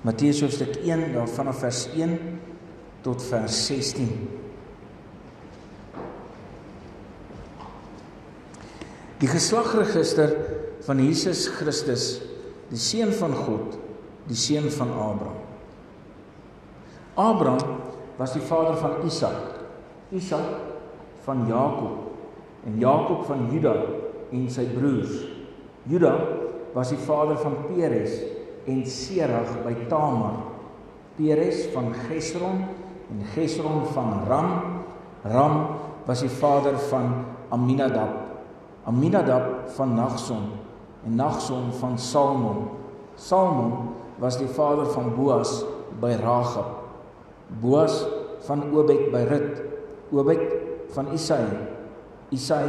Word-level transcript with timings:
Matteus 0.00 0.40
hoofstuk 0.40 0.76
1 0.80 1.12
daar 1.12 1.28
vanaf 1.28 1.58
vers 1.58 1.88
1 1.92 2.14
tot 3.04 3.22
vers 3.22 3.66
16. 3.66 4.08
Die 9.20 9.28
geslagregister 9.28 10.32
van 10.86 11.02
Jesus 11.04 11.44
Christus, 11.52 12.06
die 12.72 12.80
seun 12.80 13.12
van 13.12 13.36
God, 13.36 13.76
die 14.24 14.40
seun 14.40 14.70
van 14.72 14.88
Abraham. 14.88 15.44
Abraham 17.20 17.76
was 18.16 18.32
die 18.32 18.44
vader 18.48 18.80
van 18.80 19.02
Isak. 19.04 19.60
Isak 20.16 20.64
van 21.28 21.44
Jakob 21.48 22.08
en 22.64 22.80
Jakob 22.80 23.26
van 23.28 23.50
Juda 23.52 23.76
en 24.32 24.48
sy 24.48 24.64
broers. 24.72 25.26
Juda 25.92 26.16
was 26.72 26.88
die 26.88 27.02
vader 27.04 27.36
van 27.44 27.66
Peres 27.68 28.39
en 28.66 28.86
Serag 28.86 29.62
by 29.64 29.74
Tamar. 29.88 30.50
Peres 31.16 31.66
van 31.74 31.92
Gesron 32.08 32.64
en 33.10 33.24
Gesron 33.34 33.84
van 33.94 34.24
Ram. 34.28 34.50
Ram 35.24 35.56
was 36.06 36.20
die 36.24 36.32
vader 36.32 36.78
van 36.90 37.24
Aminadab. 37.50 38.40
Aminadab 38.84 39.68
van 39.76 39.94
Nagson 39.94 40.52
en 41.04 41.14
Nagson 41.14 41.72
van 41.72 41.98
Salmon. 41.98 42.68
Salmon 43.16 43.94
was 44.18 44.38
die 44.38 44.48
vader 44.48 44.86
van 44.92 45.14
Boas 45.16 45.64
by 46.00 46.16
Ragab. 46.20 46.80
Boas 47.60 48.04
van 48.46 48.64
Obed 48.72 49.10
by 49.12 49.24
Rut. 49.28 49.62
Obed 50.12 50.40
van 50.94 51.12
Isai. 51.12 51.44
Isai 52.30 52.68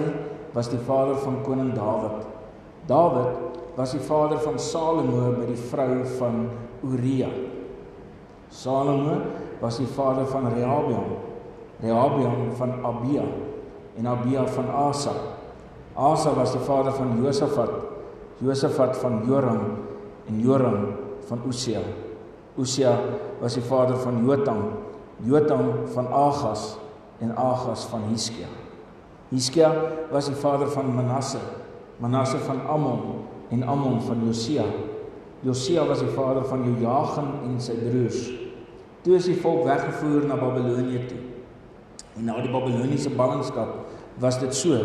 was 0.54 0.70
die 0.70 0.80
vader 0.80 1.16
van 1.24 1.42
koning 1.46 1.74
Dawid. 1.76 2.41
Dawid 2.88 3.52
was 3.78 3.94
die 3.94 4.04
vader 4.04 4.40
van 4.40 4.60
Salomo 4.60 5.32
by 5.38 5.46
die 5.50 5.60
vrou 5.70 6.02
van 6.18 6.50
Uria. 6.84 7.30
Salomo 8.52 9.22
was 9.62 9.78
die 9.80 9.88
vader 9.88 10.26
van 10.28 10.50
Rehabiam. 10.54 11.16
Rehabiam 11.82 12.52
van 12.58 12.74
Abia 12.86 13.26
en 13.98 14.08
Abia 14.08 14.46
van 14.48 14.70
Asa. 14.70 15.14
Asa 15.96 16.34
was 16.36 16.52
die 16.56 16.64
vader 16.66 16.94
van 16.94 17.16
Josafat. 17.24 17.72
Josafat 18.42 18.98
van 18.98 19.22
Joram 19.28 19.78
en 20.28 20.40
Joram 20.40 20.88
van 21.30 21.42
Usia. 21.48 21.82
Usia 22.58 22.98
was 23.40 23.54
die 23.54 23.64
vader 23.64 23.98
van 23.98 24.26
Jotam. 24.26 24.64
Jotam 25.24 25.88
van 25.94 26.08
Agas 26.08 26.78
en 27.22 27.36
Agas 27.38 27.86
van 27.86 28.10
Hiskia. 28.10 28.50
Hiskia 29.30 29.72
was 30.12 30.28
die 30.28 30.36
vader 30.36 30.68
van 30.68 30.96
Manasse. 30.96 31.61
Manasse 32.02 32.38
van 32.38 32.62
Amon 32.68 33.00
en 33.50 33.64
Amon 33.64 34.02
van 34.02 34.26
Josia. 34.26 34.64
Josia 35.46 35.86
was 35.86 36.00
die 36.00 36.10
vader 36.10 36.46
van 36.46 36.64
Joachim 36.66 37.28
en 37.46 37.60
sy 37.62 37.76
broers. 37.78 38.24
Toe 39.06 39.16
is 39.18 39.28
die 39.30 39.38
volk 39.38 39.68
weggevoer 39.68 40.26
na 40.26 40.38
Babelonie 40.38 41.04
toe. 41.10 41.20
En 42.18 42.26
na 42.26 42.40
die 42.42 42.50
Babiloniese 42.54 43.14
ballingskap 43.14 43.76
was 44.22 44.40
dit 44.42 44.56
so. 44.56 44.80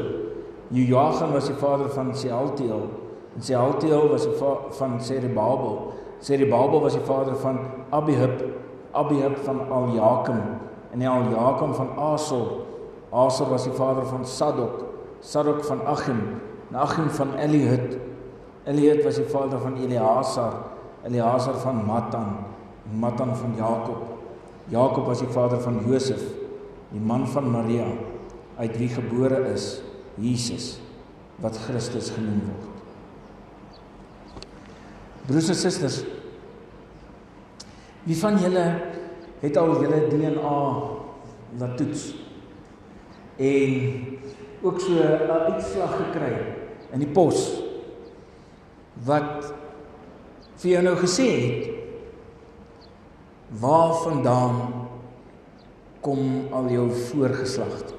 Joachim 0.69 1.33
was 1.33 1.48
die 1.48 1.56
vader 1.56 1.89
van 1.95 2.12
Sealtiel 2.17 2.84
en 3.36 3.42
Sealtiel 3.42 4.08
was 4.12 4.27
die 4.28 4.36
vader 4.36 4.77
van 4.77 5.01
Serubabel. 5.01 5.92
Serubabel 6.20 6.80
was 6.80 6.97
die 6.97 7.05
vader 7.05 7.36
van 7.36 7.58
Abihud, 7.91 8.45
Abihud 8.92 9.39
van 9.45 9.61
Aljakim 9.70 10.41
en 10.92 11.06
Aljakim 11.06 11.75
van 11.75 11.97
Asor. 11.97 12.61
Asor 13.12 13.48
was 13.48 13.64
die 13.64 13.73
vader 13.73 14.05
van 14.06 14.27
Sadok, 14.27 14.84
Sadok 15.20 15.64
van 15.64 15.84
Achim, 15.86 16.20
en 16.70 16.77
Achim 16.77 17.09
van 17.11 17.34
Elihud. 17.34 17.97
Eliud 18.67 19.05
was 19.05 19.14
die 19.14 19.28
vader 19.31 19.59
van 19.62 19.77
Eleazar, 19.78 20.55
Eleazar 21.06 21.55
van 21.62 21.84
Matan, 21.86 22.36
Matan 22.98 23.36
van 23.36 23.55
Jakob. 23.56 24.03
Jakob 24.69 25.06
was 25.06 25.19
die 25.19 25.31
vader 25.31 25.61
van 25.61 25.78
Josef, 25.86 26.23
die 26.91 27.00
man 27.00 27.28
van 27.28 27.50
Maria, 27.50 27.86
uit 28.58 28.78
wie 28.78 28.89
gebore 28.89 29.45
is 29.52 29.83
Jesus 30.18 30.80
wat 31.39 31.57
Christus 31.67 32.11
genoem 32.11 32.40
word. 32.48 32.64
Broers 35.27 35.48
en 35.52 35.58
susters, 35.58 36.01
wie 38.07 38.17
van 38.19 38.39
julle 38.40 38.67
het 39.42 39.57
al 39.57 39.74
julle 39.83 40.07
DNA 40.11 40.58
laat 41.61 41.77
toets 41.79 42.08
en 43.36 43.74
ook 44.63 44.80
so 44.80 44.92
'n 44.92 45.30
uitslag 45.30 45.96
gekry 45.96 46.55
in 46.92 47.02
die 47.02 47.13
pos 47.13 47.48
wat 49.07 49.52
vir 50.61 50.70
jou 50.70 50.83
nou 50.86 50.97
gesê 51.01 51.29
het 51.36 51.73
waarvandaan 53.61 54.86
kom 56.01 56.52
al 56.55 56.69
jou 56.70 56.86
voorgeslag. 57.11 57.92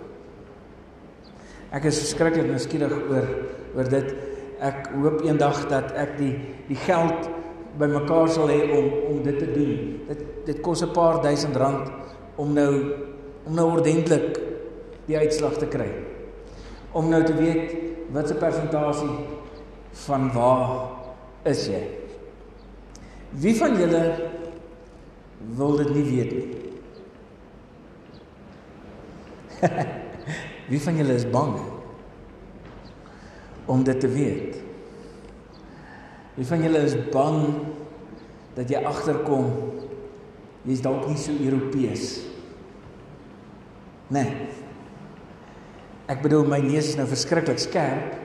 Ek 1.75 1.87
is 1.89 1.99
verskriklik 1.99 2.47
nuuskierig 2.47 2.93
oor 3.11 3.27
oor 3.75 3.89
dit. 3.91 4.13
Ek 4.63 4.87
hoop 4.95 5.21
eendag 5.27 5.65
dat 5.69 5.91
ek 5.99 6.15
die 6.19 6.33
die 6.69 6.79
geld 6.87 7.27
bymekaar 7.77 8.31
sal 8.33 8.49
hê 8.51 8.61
om 8.73 8.87
om 9.11 9.19
dit 9.25 9.37
te 9.39 9.49
doen. 9.51 9.73
Dit 10.07 10.23
dit 10.47 10.61
kos 10.63 10.83
'n 10.83 10.93
paar 10.93 11.21
duisend 11.21 11.55
rand 11.55 11.91
om 12.37 12.53
nou 12.53 12.73
om 13.45 13.53
nou 13.55 13.71
ordentlik 13.71 14.39
die 15.07 15.17
uitslag 15.17 15.57
te 15.57 15.67
kry. 15.67 15.89
Om 16.91 17.09
nou 17.09 17.23
te 17.23 17.33
weet 17.33 17.96
wat 18.11 18.27
se 18.27 18.35
persentasie 18.39 19.15
van 20.07 20.31
waar 20.33 20.69
is 21.47 21.65
jy? 21.67 21.81
Wie 23.41 23.55
van 23.57 23.75
julle 23.79 24.03
wil 25.57 25.77
dit 25.81 25.89
nie 25.95 26.05
weet 26.07 26.31
nie? 26.37 26.55
Wie 30.71 30.79
van 30.83 30.97
julle 30.99 31.15
is 31.15 31.25
bang 31.31 31.55
om 33.67 33.83
dit 33.83 33.99
te 33.99 34.07
weet? 34.11 34.57
Wie 36.37 36.45
van 36.47 36.61
julle 36.63 36.83
is 36.85 36.95
bang 37.11 37.41
dat 38.57 38.69
jy 38.69 38.83
agterkom 38.85 39.49
jy's 40.67 40.83
dalk 40.83 41.07
nie 41.07 41.19
so 41.19 41.31
Europees? 41.31 42.19
Nee. 44.13 44.27
Ek 46.07 46.23
bedoel 46.23 46.47
my 46.47 46.61
neus 46.63 46.93
is 46.93 46.97
nou 46.99 47.07
verskriklik 47.09 47.59
skerp. 47.59 48.15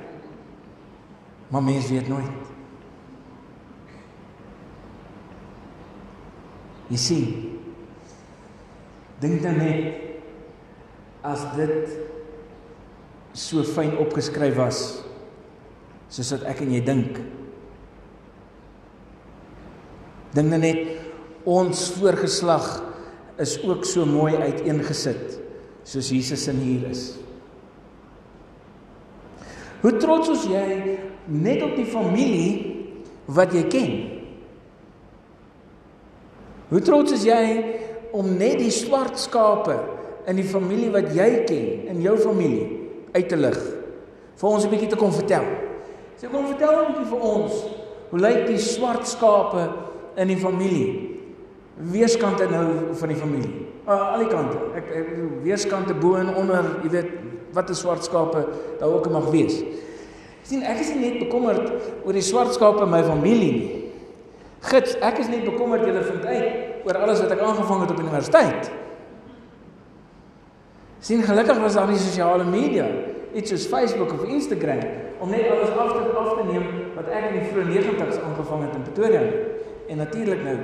Maar 1.52 1.64
mens 1.66 1.90
weet 1.90 2.08
nooit. 2.08 2.50
Jy 6.92 7.00
sien. 7.00 7.26
Dink 9.22 9.42
dan 9.44 9.58
net 9.60 10.00
as 11.22 11.44
dit 11.56 11.92
so 13.38 13.62
fyn 13.64 13.94
opgeskryf 14.02 14.56
was 14.58 14.80
soos 16.12 16.32
wat 16.34 16.42
ek 16.50 16.64
en 16.64 16.72
jy 16.74 16.82
dink. 16.84 17.20
Dink 20.36 20.52
dan 20.52 20.60
net 20.64 21.46
ons 21.48 21.86
voorgeslag 21.96 22.66
is 23.40 23.56
ook 23.64 23.86
so 23.88 24.04
mooi 24.08 24.34
uiteengesit 24.36 25.38
soos 25.88 26.12
Jesus 26.12 26.44
in 26.52 26.60
hier 26.60 26.90
is. 26.92 27.21
Hoe 29.82 29.96
trots 29.98 30.30
is 30.30 30.44
jy 30.46 30.96
net 31.26 31.62
op 31.66 31.74
die 31.74 31.86
familie 31.90 32.50
wat 33.26 33.54
jy 33.54 33.62
ken? 33.70 33.94
Hoe 36.70 36.82
trots 36.86 37.16
is 37.16 37.24
jy 37.26 37.42
om 38.14 38.28
net 38.38 38.60
die 38.62 38.70
swart 38.72 39.18
skape 39.18 39.74
in 40.30 40.38
die 40.38 40.46
familie 40.46 40.92
wat 40.94 41.10
jy 41.16 41.28
ken, 41.48 41.66
in 41.90 42.02
jou 42.04 42.14
familie 42.20 42.68
uit 43.12 43.26
te 43.28 43.38
lig? 43.38 43.58
Vir 44.38 44.48
ons 44.48 44.64
'n 44.64 44.70
bietjie 44.70 44.88
te 44.88 44.96
kom 44.96 45.12
vertel. 45.12 45.44
Sê 46.16 46.30
kom 46.30 46.46
vertel 46.46 46.72
'n 46.78 46.86
bietjie 46.92 47.10
vir 47.10 47.20
ons, 47.20 47.52
hoe 48.10 48.20
lyk 48.20 48.46
die 48.46 48.58
swart 48.58 49.06
skape 49.06 49.68
in 50.16 50.28
die 50.28 50.36
familie? 50.36 51.18
Weerskante 51.76 52.46
nou 52.46 52.94
van 52.94 53.08
die 53.08 53.18
familie. 53.18 53.66
Uh, 53.86 54.12
al 54.12 54.18
die 54.18 54.28
kante. 54.28 54.58
Ek 54.76 54.84
ek 54.94 55.08
weerskante 55.42 55.94
bo 55.94 56.14
en 56.14 56.34
onder, 56.36 56.62
jy 56.84 56.90
weet, 56.90 57.10
wat 57.52 57.70
'n 57.70 57.74
swart 57.74 58.04
skape 58.04 58.46
daar 58.78 58.88
ook 58.88 59.10
mag 59.10 59.30
wees. 59.30 59.62
sien 60.42 60.62
ek 60.62 60.80
is 60.80 60.94
nie 60.94 61.10
net 61.10 61.18
bekommerd 61.18 61.72
oor 62.04 62.12
die 62.12 62.24
swart 62.24 62.54
skape 62.54 62.82
in 62.82 62.90
my 62.90 63.02
familie 63.02 63.52
nie. 63.52 63.92
Gits, 64.60 64.94
ek 65.00 65.18
is 65.18 65.28
net 65.28 65.44
bekommerd 65.44 65.86
julle 65.86 66.02
vind 66.02 66.24
uit 66.24 66.86
oor 66.86 66.98
alles 66.98 67.20
wat 67.20 67.30
ek 67.30 67.40
aangevang 67.40 67.80
het 67.80 67.90
op 67.90 67.98
universiteit. 67.98 68.70
Sien 71.02 71.22
gelukkig 71.22 71.58
was 71.58 71.74
daar 71.74 71.88
nie 71.90 71.98
sosiale 71.98 72.44
media, 72.44 72.86
iets 73.34 73.50
soos 73.50 73.66
Facebook 73.66 74.12
of 74.12 74.24
Instagram 74.24 74.84
om 75.20 75.30
net 75.30 75.50
alles 75.50 75.70
af 75.70 75.92
te 75.92 76.14
af 76.18 76.36
te 76.36 76.46
neem 76.52 76.68
wat 76.94 77.08
ek 77.08 77.30
in 77.30 77.38
die 77.40 77.48
vroeë 77.50 77.66
90's 77.70 78.20
aangevang 78.22 78.66
het 78.66 78.76
in 78.78 78.86
Pretoria. 78.86 79.22
En 79.88 79.96
natuurlik 79.96 80.42
nou 80.44 80.56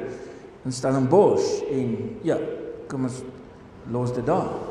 in 0.64 0.72
Stellenbosch 0.72 1.62
en 1.70 1.94
ja, 2.26 2.38
kom 2.88 3.08
ons 3.08 3.22
los 3.90 4.14
dit 4.14 4.26
daar. 4.26 4.67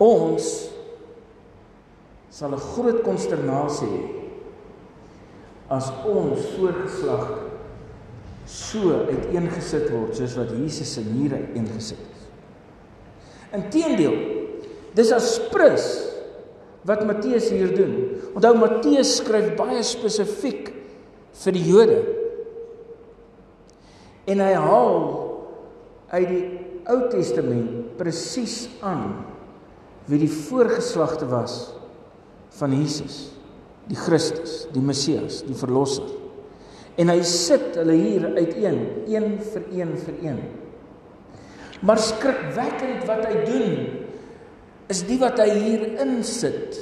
Ons 0.00 0.70
sal 2.32 2.54
'n 2.56 2.66
groot 2.72 3.02
konsternasie 3.04 3.88
hê 3.88 4.20
as 5.70 5.90
ons 6.08 6.46
voorgeslag 6.56 7.26
so 8.46 9.06
uiteengesit 9.06 9.90
word 9.92 10.16
soos 10.16 10.34
wat 10.38 10.50
Jesus 10.50 10.94
se 10.96 11.04
niere 11.06 11.38
uiteengesit 11.38 12.00
is. 12.00 12.22
Inteendeel, 13.54 14.16
dis 14.94 15.12
as 15.12 15.38
prins 15.52 15.86
wat 16.88 17.04
Matteus 17.06 17.50
hier 17.52 17.70
doen. 17.76 17.94
Onthou 18.34 18.54
Matteus 18.58 19.18
skryf 19.20 19.52
baie 19.58 19.82
spesifiek 19.86 20.72
vir 21.44 21.56
die 21.56 21.66
Jode. 21.68 21.98
En 24.30 24.42
hy 24.42 24.52
haal 24.54 24.98
uit 26.10 26.28
die 26.30 26.44
Ou 26.90 27.04
Testament 27.12 27.98
presies 27.98 28.64
aan 28.82 29.29
wie 30.10 30.18
die 30.18 30.30
voorgeslagte 30.30 31.28
was 31.30 31.70
van 32.58 32.74
Jesus, 32.74 33.28
die 33.86 33.98
Christus, 33.98 34.64
die 34.74 34.82
Messias, 34.82 35.44
die 35.46 35.54
verlosser. 35.54 36.08
En 36.98 37.12
hy 37.12 37.20
sit 37.24 37.78
hulle 37.78 37.94
hier 37.96 38.26
uiteen, 38.34 38.80
een 39.08 39.36
vir 39.52 39.68
een 39.72 39.92
vir 40.02 40.16
een. 40.26 40.40
Maar 41.86 42.02
skrikwekkend 42.02 43.06
wat 43.08 43.22
hy 43.30 43.44
doen 43.46 43.76
is 44.90 45.04
die 45.06 45.20
wat 45.20 45.38
hy 45.40 45.48
hier 45.54 45.86
insit, 46.02 46.80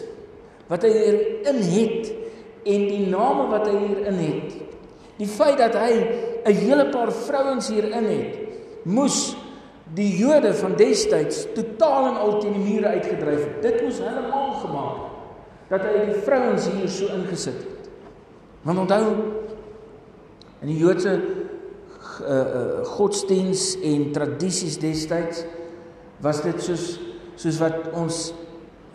wat 0.73 0.87
hy 0.87 0.91
hier 0.95 1.19
in 1.53 1.61
het 1.63 2.09
en 2.69 2.87
die 2.89 3.05
name 3.13 3.47
wat 3.53 3.69
hy 3.69 3.77
hier 3.85 4.01
in 4.11 4.19
het. 4.25 4.57
Die 5.19 5.29
feit 5.29 5.59
dat 5.61 5.77
hy 5.77 5.93
'n 6.49 6.55
hele 6.55 6.89
paar 6.91 7.13
vrouens 7.13 7.69
hier 7.69 7.85
in 7.85 8.05
het, 8.05 8.35
moes 8.85 9.37
die 9.97 10.11
Jode 10.19 10.53
van 10.55 10.77
destyds 10.77 11.47
totaal 11.57 12.11
en 12.11 12.21
al 12.21 12.39
teen 12.43 12.57
die 12.59 12.65
mure 12.65 12.95
uitgedryf 12.99 13.45
het. 13.45 13.61
Dit 13.65 13.83
moes 13.87 14.01
hulle 14.05 14.25
mal 14.29 14.51
gemaak 14.63 15.05
dat 15.69 15.85
hy 15.85 16.07
die 16.09 16.23
vrouens 16.25 16.69
hier 16.73 16.89
so 16.89 17.13
ingesit 17.13 17.59
het. 17.61 17.89
Want 18.65 18.83
onthou 18.85 19.05
in 20.65 20.71
die 20.73 20.79
Joodse 20.81 21.13
uh, 21.15 22.25
uh, 22.29 22.85
godsdiens 22.97 23.75
en 23.85 24.09
tradisies 24.17 24.79
destyds 24.83 25.45
was 26.25 26.43
dit 26.43 26.65
soos 26.65 26.87
soos 27.39 27.61
wat 27.63 27.93
ons 27.95 28.33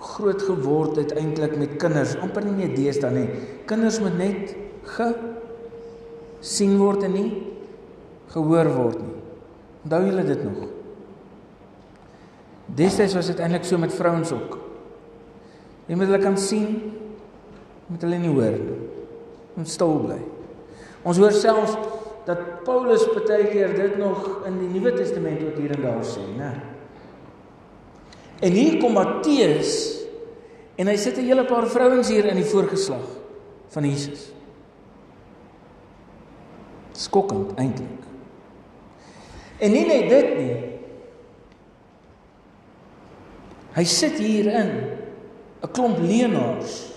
groot 0.04 0.42
geword 0.44 0.98
het 1.00 1.14
eintlik 1.16 1.54
met 1.56 1.78
kinders 1.80 2.18
amper 2.20 2.44
nie 2.44 2.58
meer 2.58 2.74
deesdae 2.76 3.14
nie. 3.16 3.28
Kinders 3.70 4.02
moet 4.04 4.18
net 4.20 4.52
ge 4.98 5.14
sien 6.44 6.76
word 6.82 7.06
en 7.08 7.16
nie 7.16 7.30
gehoor 8.34 8.68
word 8.76 9.00
nie. 9.00 9.20
Onthou 9.86 10.02
julle 10.10 10.26
dit 10.28 10.44
nog? 10.44 10.73
Destyds 12.74 13.14
was 13.14 13.30
dit 13.30 13.40
eintlik 13.40 13.66
so 13.68 13.78
met 13.78 13.94
vrouens 13.94 14.32
ook. 14.34 14.58
Jy 15.86 15.98
moet 16.00 16.10
hulle 16.10 16.22
kan 16.24 16.38
sien, 16.40 16.78
moet 17.92 18.06
hulle 18.06 18.20
nie 18.22 18.32
hoor 18.32 18.58
nie. 18.58 18.78
Moet 19.54 19.70
stil 19.70 19.98
bly. 20.06 20.20
Ons 21.04 21.20
hoor 21.22 21.36
selfs 21.36 21.76
dat 22.26 22.40
Paulus 22.64 23.04
baie 23.14 23.50
keer 23.52 23.74
dit 23.76 23.98
nog 24.00 24.46
in 24.48 24.62
die 24.62 24.70
Nuwe 24.72 24.94
Testament 24.96 25.44
ook 25.44 25.60
hier 25.60 25.76
en 25.76 25.84
daar 25.84 26.06
sê, 26.08 26.24
né? 26.38 26.54
En 28.44 28.52
hier 28.52 28.80
kom 28.80 28.96
Matteus 28.96 29.74
en 30.80 30.88
hy 30.88 30.96
sit 30.98 31.18
'n 31.18 31.28
hele 31.28 31.46
paar 31.46 31.68
vrouens 31.68 32.10
hier 32.10 32.26
in 32.26 32.36
die 32.36 32.48
voorgeslag 32.48 33.06
van 33.70 33.84
Jesus. 33.84 34.32
Skokkend 36.92 37.54
eintlik. 37.58 38.02
En 39.60 39.72
nie 39.72 39.86
net 39.86 40.10
dit 40.10 40.38
nie. 40.38 40.73
Hy 43.74 43.84
sit 43.90 44.20
hier 44.22 44.48
in 44.54 44.70
'n 45.64 45.72
klomp 45.72 45.98
leenaars. 45.98 46.92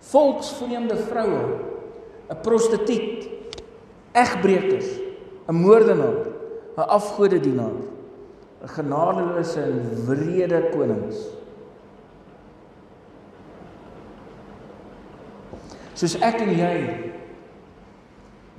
Volksvreemde 0.00 0.96
vroue, 0.96 1.60
'n 2.30 2.40
prostituut, 2.42 3.28
egbreekers, 4.12 4.88
'n 5.48 5.54
moordenaar, 5.54 6.26
'n 6.76 6.80
afgodedienaar, 6.80 7.80
'n 8.62 8.68
genadeloose 8.68 9.60
en 9.60 10.04
wrede 10.06 10.70
konings. 10.72 11.16
Soos 15.94 16.14
ek 16.22 16.40
en 16.40 16.50
jy 16.54 16.74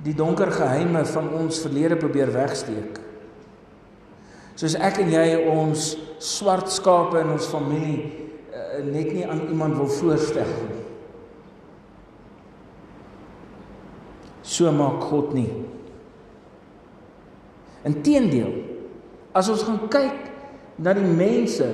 die 0.04 0.14
donker 0.14 0.50
geheime 0.52 1.04
van 1.04 1.28
ons 1.32 1.60
verlede 1.64 1.96
probeer 1.96 2.32
wegsteek. 2.32 3.00
Soos 4.54 4.74
ek 4.76 5.00
en 5.00 5.10
jy 5.10 5.48
ons 5.48 5.96
swart 6.20 6.68
skape 6.68 7.16
in 7.22 7.32
ons 7.32 7.48
familie 7.48 8.04
uh, 8.52 8.82
net 8.84 9.12
nie 9.16 9.24
aan 9.24 9.46
iemand 9.48 9.78
wil 9.80 9.88
voorstel 9.88 10.48
nie. 10.68 10.78
So 14.44 14.68
maak 14.74 15.06
God 15.08 15.32
nie. 15.36 15.48
Inteendeel, 17.88 18.52
as 19.32 19.48
ons 19.48 19.64
gaan 19.64 19.80
kyk 19.92 20.26
na 20.84 20.92
die 20.96 21.06
mense 21.06 21.68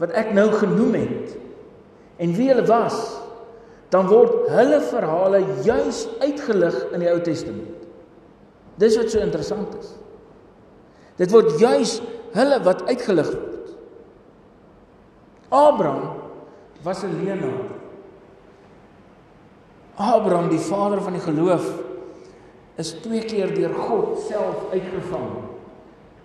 wat 0.00 0.14
ek 0.16 0.32
nou 0.36 0.46
genoem 0.56 0.96
het 1.02 1.34
en 2.24 2.32
wie 2.38 2.48
hulle 2.48 2.64
was, 2.68 2.96
dan 3.92 4.08
word 4.08 4.48
hulle 4.54 4.80
verhale 4.88 5.42
juis 5.66 6.06
uitgelig 6.22 6.78
in 6.94 7.04
die 7.04 7.10
Ou 7.12 7.18
Testament. 7.26 7.82
Dis 8.80 8.96
wat 8.98 9.12
so 9.12 9.20
interessant 9.22 9.74
is. 9.78 9.92
Dit 11.20 11.34
word 11.34 11.52
juis 11.60 11.98
hulle 12.34 12.62
wat 12.64 12.86
uitgelig 12.88 13.28
word. 13.28 13.53
Abraham 15.54 16.02
was 16.82 17.04
'n 17.04 17.14
leenaar. 17.22 17.70
Abraham, 19.94 20.48
die 20.48 20.58
vader 20.58 21.02
van 21.02 21.12
die 21.12 21.22
geloof, 21.22 21.64
is 22.74 22.92
twee 23.00 23.22
keer 23.24 23.54
deur 23.54 23.74
God 23.74 24.18
self 24.18 24.70
uitgevang 24.72 25.30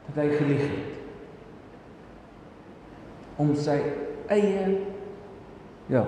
dat 0.07 0.23
hy 0.23 0.29
gelieg 0.33 0.63
het 0.65 0.97
om 3.37 3.53
sy 3.55 3.77
eie 4.33 4.63
ja 5.93 6.01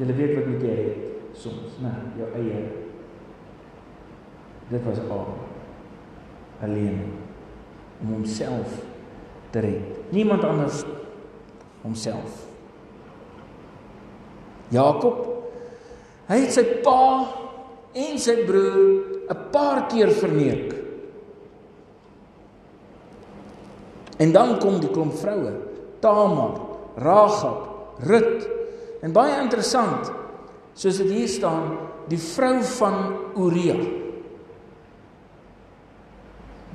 jy 0.00 0.08
weet 0.08 0.32
wat 0.38 0.48
met 0.48 0.64
jy 0.64 0.78
het 0.78 1.36
soms 1.44 1.76
nê 1.84 1.92
jou 2.16 2.30
eie 2.40 2.64
dit 4.72 4.88
was 4.88 5.04
al 5.10 5.28
alleen 6.64 7.04
om 8.00 8.16
homself 8.16 8.80
te 9.54 9.60
red. 9.62 10.03
Niemand 10.14 10.44
anders 10.46 10.84
homself. 11.82 12.44
Jakob 14.72 15.32
hy 16.28 16.38
het 16.40 16.54
sy 16.54 16.64
pa 16.84 17.00
en 17.94 18.20
sy 18.20 18.36
broer 18.46 19.26
'n 19.28 19.50
paar 19.52 19.86
keer 19.90 20.10
verneek. 20.10 20.74
En 24.18 24.32
dan 24.32 24.58
kom 24.58 24.78
die 24.80 24.90
klomp 24.90 25.14
vroue, 25.18 25.52
Tamar, 26.00 26.60
Ragab, 26.96 27.98
Rut 28.06 28.46
en 29.02 29.12
baie 29.12 29.42
interessant, 29.42 30.12
soos 30.74 30.98
dit 30.98 31.10
hier 31.10 31.28
staan, 31.28 31.76
die 32.08 32.18
vrou 32.18 32.62
van 32.62 32.96
Uria. 33.36 33.76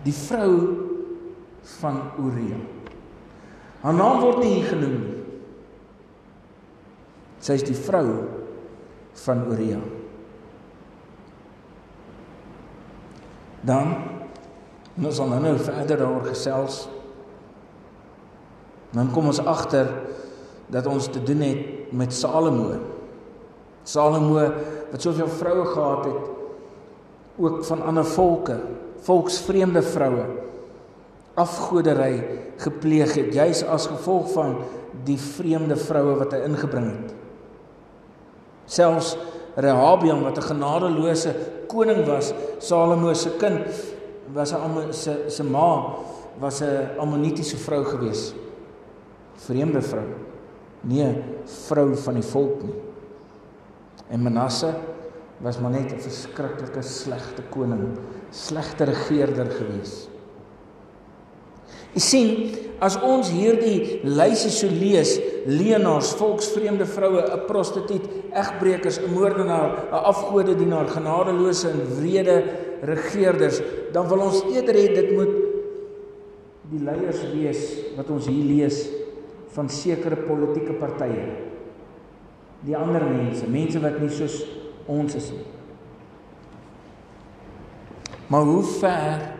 Die 0.03 0.13
vrou 0.13 0.53
van 1.79 2.01
Uria. 2.19 2.59
Haar 3.81 3.95
naam 3.95 4.19
word 4.23 4.41
nie 4.43 4.57
hier 4.57 4.69
genoem 4.73 4.95
nie. 4.99 5.15
Sy 7.39 7.55
is 7.55 7.63
die 7.63 7.77
vrou 7.77 8.05
van 9.23 9.45
Uria. 9.47 9.79
Dan 13.63 13.93
ons 14.99 15.15
sal 15.15 15.31
nou 15.31 15.55
verder 15.61 16.01
daaroor 16.01 16.27
gesels. 16.27 16.81
Dan 18.91 19.11
kom 19.15 19.29
ons 19.31 19.39
agter 19.39 19.87
dat 20.69 20.89
ons 20.89 21.07
te 21.07 21.21
doen 21.23 21.45
het 21.45 21.93
met 21.95 22.13
Salomo. 22.13 22.73
Salomo 23.87 24.43
wat 24.91 25.01
soveel 25.01 25.31
vroue 25.39 25.65
gehad 25.71 26.05
het 26.09 26.35
ook 27.39 27.63
van 27.63 27.81
ander 27.87 28.05
volke, 28.05 28.57
volksvreemde 29.07 29.81
vroue 29.85 30.25
afgodery 31.33 32.23
gepleeg 32.57 33.13
het 33.15 33.33
juis 33.33 33.63
as 33.63 33.87
gevolg 33.87 34.31
van 34.33 34.57
die 35.03 35.17
vreemde 35.17 35.75
vroue 35.75 36.17
wat 36.19 36.33
hy 36.33 36.43
ingebring 36.47 36.91
het. 36.91 37.13
Selfs 38.65 39.17
Rehabiam 39.59 40.21
wat 40.23 40.37
'n 40.37 40.41
genadeloose 40.41 41.33
koning 41.67 42.05
was, 42.05 42.33
Salomo 42.59 43.13
se 43.13 43.29
kind, 43.37 43.65
was 44.33 44.53
'n 44.53 44.93
se 44.93 45.29
se 45.29 45.43
ma 45.43 45.95
was 46.39 46.61
'n 46.61 46.97
ammonitiese 46.97 47.57
vrou 47.57 47.83
gewees. 47.83 48.33
Vreemde 49.35 49.81
vrou. 49.81 50.05
Nee, 50.81 51.23
vrou 51.45 51.95
van 51.95 52.13
die 52.13 52.23
volk 52.23 52.63
nie. 52.63 52.75
En 54.09 54.21
Manasse 54.21 54.73
was 55.37 55.59
maar 55.59 55.71
net 55.71 55.91
'n 55.91 55.99
verskriklike 55.99 56.81
slegte 56.81 57.41
koning, 57.49 57.97
slegte 58.29 58.83
regerder 58.83 59.51
gewees. 59.51 60.08
Jy 61.95 62.01
sien, 62.01 62.29
as 62.79 62.95
ons 63.03 63.31
hierdie 63.33 63.99
lyse 64.05 64.51
so 64.53 64.69
lees, 64.71 65.17
leenaars, 65.49 66.13
volksvreemde 66.19 66.85
vroue, 66.85 67.21
'n 67.21 67.47
prostituut, 67.47 68.05
egbreekers, 68.31 68.99
'n 68.99 69.13
moordenaar, 69.13 69.89
'n 69.91 70.03
afgodedienaar, 70.13 70.87
genadeloose 70.87 71.69
en 71.69 71.81
wrede 71.99 72.43
regeerders, 72.81 73.61
dan 73.91 74.07
wil 74.07 74.19
ons 74.19 74.43
eerder 74.53 74.75
hê 74.75 74.93
dit 74.93 75.11
moet 75.11 75.33
die 76.69 76.83
leiers 76.83 77.21
wees 77.33 77.61
wat 77.97 78.09
ons 78.09 78.27
hier 78.27 78.45
lees 78.45 78.87
van 79.55 79.69
sekere 79.69 80.15
politieke 80.15 80.73
partye. 80.73 81.25
Die 82.61 82.77
ander 82.77 83.03
mense, 83.03 83.47
mense 83.47 83.79
wat 83.79 83.99
nie 83.99 84.09
soos 84.09 84.43
ons 84.85 85.15
is 85.15 85.31
nie. 85.31 85.45
Maar 88.29 88.45
hoe 88.45 88.63
ver 88.63 89.38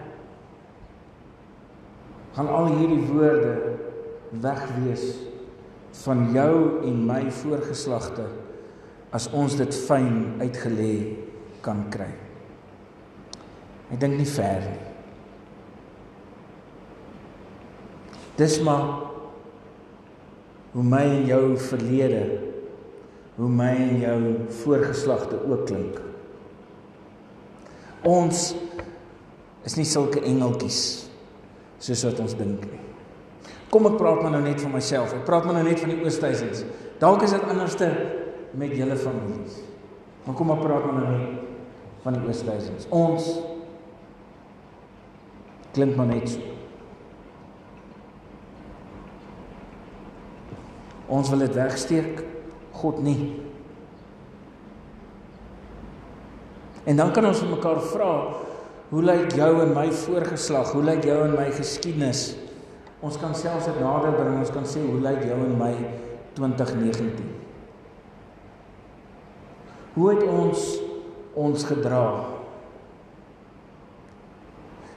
gaan 2.40 2.54
al 2.56 2.70
hierdie 2.72 3.02
woorde 3.12 3.56
wegwees 4.40 5.02
van 6.06 6.22
jou 6.32 6.54
en 6.88 7.02
my 7.04 7.26
voorgeslagte 7.36 8.24
as 9.12 9.26
ons 9.36 9.58
dit 9.60 9.76
fyn 9.76 10.38
uitgelê 10.40 10.94
kan 11.66 11.82
kry. 11.92 12.08
Ek 13.92 14.00
dink 14.00 14.16
nie 14.22 14.30
ver 14.30 14.64
nie. 14.70 14.86
Dis 18.40 18.56
maar 18.64 18.88
hoe 20.78 20.88
my 20.94 21.04
en 21.10 21.28
jou 21.28 21.44
verlede 21.66 22.24
hoe 23.36 23.52
my 23.52 23.74
en 23.74 24.00
jou 24.06 24.22
voorgeslagte 24.62 25.44
ook 25.44 25.68
klink. 25.68 26.00
Ons 28.08 28.54
is 29.68 29.76
nie 29.76 29.88
sulke 29.92 30.24
engeltjies 30.24 31.09
soos 31.80 32.06
wat 32.08 32.22
ons 32.24 32.38
dink 32.40 32.64
nie. 32.68 32.80
Kom 33.70 33.86
ek 33.86 34.00
praat 34.00 34.24
maar 34.24 34.34
nou 34.34 34.44
net 34.44 34.62
van 34.64 34.74
myself. 34.74 35.14
Ek 35.14 35.26
praat 35.28 35.46
maar 35.46 35.60
nou 35.60 35.66
net 35.68 35.82
van 35.82 35.92
die 35.94 36.00
Oosthuisens. 36.02 36.64
Dalk 37.00 37.24
is 37.26 37.36
dit 37.36 37.50
anderste 37.54 37.90
met 38.58 38.74
julle 38.76 38.98
families. 38.98 39.60
Maar 40.26 40.38
kom 40.38 40.54
ek 40.56 40.64
praat 40.64 40.88
maar 40.88 41.04
nou 41.04 41.12
net 41.14 42.00
van 42.04 42.18
die 42.18 42.24
Oosthuisens. 42.26 42.90
Ons 42.96 43.30
klink 45.76 45.96
maar 46.00 46.10
net 46.10 46.32
so. 46.34 46.56
Ons 51.10 51.30
wil 51.34 51.42
dit 51.42 51.56
wegsteek, 51.58 52.20
God 52.82 53.00
nie. 53.02 53.18
En 56.86 56.98
dan 56.98 57.10
kan 57.14 57.26
ons 57.30 57.42
vir 57.42 57.50
mekaar 57.50 57.82
vra, 57.90 58.12
hoe 58.90 59.04
lyk 59.06 59.36
jou 59.38 59.50
en 59.64 59.74
my 59.76 59.88
voorgeslag? 60.04 60.72
Hoe 60.74 60.84
lyk 60.84 61.04
jou 61.06 61.18
en 61.28 61.36
my 61.38 61.50
geskiedenis? 61.54 62.34
Ons 63.06 63.20
kan 63.22 63.36
selfs 63.38 63.70
dit 63.70 63.80
nader 63.84 64.16
bring. 64.18 64.40
Ons 64.42 64.52
kan 64.54 64.66
sê 64.68 64.82
hoe 64.84 65.00
lyk 65.04 65.22
jou 65.30 65.38
en 65.46 65.56
my 65.60 65.72
2019? 66.40 67.30
Hoe 69.94 70.10
het 70.14 70.26
ons 70.26 70.68
ons 71.40 71.64
gedra? 71.70 72.04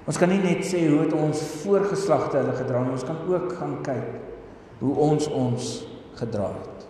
Ons 0.02 0.18
kan 0.18 0.32
nie 0.32 0.40
net 0.42 0.64
sê 0.66 0.82
hoe 0.88 1.04
het 1.04 1.14
ons 1.14 1.44
voorgeslagte 1.62 2.40
hulle 2.40 2.56
gedra 2.58 2.82
nie. 2.82 2.96
Ons 2.96 3.06
kan 3.06 3.20
ook 3.30 3.52
gaan 3.60 3.78
kyk 3.86 4.18
hoe 4.82 4.94
ons 4.98 5.28
ons 5.30 5.68
gedra 6.18 6.48
het. 6.56 6.86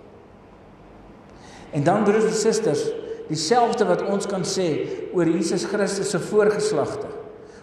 En 1.76 1.84
dan 1.84 2.04
broers 2.04 2.30
en 2.30 2.36
susters, 2.36 2.86
dieselfde 3.28 3.86
wat 3.88 4.04
ons 4.10 4.26
kan 4.30 4.44
sê 4.46 4.68
oor 5.14 5.28
Jesus 5.28 5.64
Christus 5.70 6.12
se 6.12 6.20
voorgeslagte. 6.30 7.08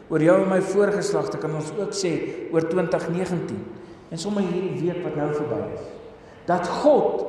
Oor 0.10 0.24
jou 0.26 0.36
en 0.42 0.50
my 0.50 0.60
voorgeslagte 0.66 1.38
kan 1.42 1.54
ons 1.58 1.72
ook 1.78 1.94
sê 1.94 2.14
oor 2.54 2.66
2019 2.70 3.60
en 4.10 4.22
sommer 4.22 4.46
hierdie 4.46 4.88
week 4.88 5.04
wat 5.06 5.18
nou 5.20 5.30
verby 5.36 5.60
is. 5.76 5.90
Dat 6.50 6.66
God 6.82 7.26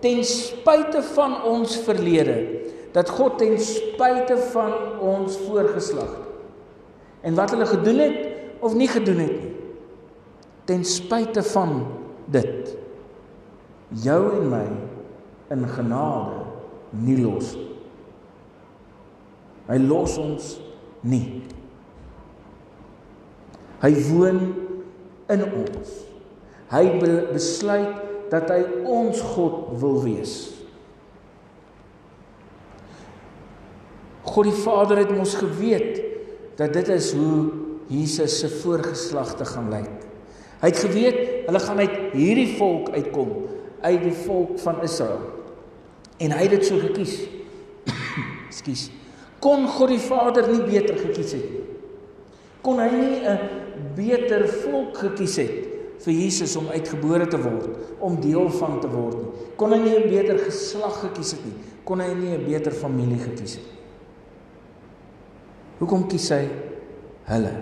ten 0.00 0.22
spyte 0.24 1.02
van 1.14 1.40
ons 1.48 1.74
verlede, 1.84 2.36
dat 2.94 3.10
God 3.12 3.38
ten 3.42 3.58
spyte 3.60 4.38
van 4.54 4.74
ons 5.04 5.38
voorgeslagte 5.46 6.28
en 7.20 7.36
wat 7.36 7.52
hulle 7.52 7.66
gedoen 7.68 7.98
het 8.00 8.62
of 8.64 8.74
nie 8.74 8.88
gedoen 8.88 9.18
het 9.20 9.34
nie, 9.42 9.50
ten 10.64 10.84
spyte 10.88 11.42
van 11.50 11.82
dit 12.32 12.70
jou 14.04 14.20
en 14.38 14.46
my 14.52 14.62
in 15.50 15.66
genade 15.68 16.46
nie 17.02 17.18
los. 17.18 17.56
Hy 19.70 19.78
los 19.84 20.16
ons 20.18 20.54
nie. 21.06 21.40
Hy 23.80 23.90
woon 24.10 24.40
in 25.30 25.44
ons. 25.46 25.92
Hy 26.70 26.84
besluit 27.00 28.08
dat 28.30 28.50
hy 28.50 28.60
ons 28.86 29.22
God 29.34 29.70
wil 29.82 30.00
wees. 30.04 30.34
God 34.30 34.46
die 34.46 34.58
Vader 34.62 35.00
het 35.02 35.10
ons 35.14 35.34
geweet 35.38 35.98
dat 36.58 36.74
dit 36.76 36.90
is 36.94 37.10
hoe 37.16 37.48
Jesus 37.90 38.36
se 38.42 38.50
voorgeslagte 38.60 39.46
gaan 39.48 39.70
lyk. 39.72 39.90
Hy 40.60 40.68
het 40.68 40.82
geweet 40.84 41.20
hulle 41.48 41.62
gaan 41.64 41.82
uit 41.82 41.96
hierdie 42.12 42.50
volk 42.58 42.92
uitkom 42.94 43.32
uit 43.80 44.02
die 44.04 44.16
volk 44.26 44.58
van 44.60 44.82
Israel. 44.84 45.24
En 46.20 46.36
hy 46.36 46.44
het 46.44 46.58
dit 46.58 46.68
so 46.68 46.78
gekies. 46.82 47.16
Ekskuus. 48.50 48.90
Kon 49.40 49.66
God 49.66 49.88
die 49.88 49.98
Vader 49.98 50.48
nie 50.52 50.62
beter 50.62 50.98
gekies 51.00 51.32
het 51.32 51.50
nie? 51.50 51.64
Kon 52.62 52.78
hy 52.78 52.90
nie 52.92 53.20
'n 53.24 53.38
beter 53.96 54.46
volk 54.48 54.96
gekies 54.96 55.36
het 55.36 55.68
vir 56.04 56.12
Jesus 56.12 56.56
om 56.56 56.68
uitgebore 56.68 57.26
te 57.26 57.38
word, 57.40 57.68
om 58.00 58.20
deel 58.20 58.48
van 58.50 58.80
te 58.80 58.88
word 58.88 59.16
nie? 59.16 59.32
Kon 59.56 59.72
hy 59.72 59.78
nie 59.78 59.96
'n 59.96 60.08
beter 60.08 60.38
geslag 60.38 61.00
gekies 61.00 61.32
het 61.32 61.44
nie? 61.44 61.54
Kon 61.84 62.00
hy 62.00 62.14
nie 62.14 62.36
'n 62.36 62.44
beter 62.44 62.72
familie 62.72 63.18
gekies 63.18 63.54
het 63.54 63.64
nie? 63.64 63.78
Hoekom 65.78 66.06
kies 66.08 66.28
hy 66.28 66.48
hulle? 67.24 67.54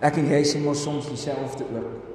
Ek 0.00 0.16
en 0.16 0.30
jy 0.30 0.44
sien 0.44 0.64
mos 0.64 0.82
soms 0.82 1.08
dieselfde 1.08 1.64
ook. 1.64 2.09